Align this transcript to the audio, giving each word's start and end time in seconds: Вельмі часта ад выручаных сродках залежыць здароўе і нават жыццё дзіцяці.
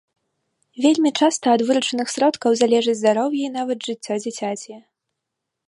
Вельмі 0.85 1.11
часта 1.19 1.45
ад 1.57 1.61
выручаных 1.67 2.07
сродках 2.15 2.57
залежыць 2.61 2.97
здароўе 3.03 3.43
і 3.49 3.53
нават 3.59 3.77
жыццё 3.91 4.13
дзіцяці. 4.25 4.73